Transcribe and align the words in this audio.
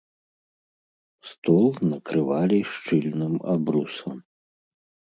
Стол 1.33 1.67
накрывалі 1.93 2.59
шчыльным 2.73 3.33
абрусам. 3.57 4.15